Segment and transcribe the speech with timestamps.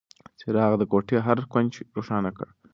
[0.39, 2.47] څراغ د کوټې هر کونج روښانه کړ.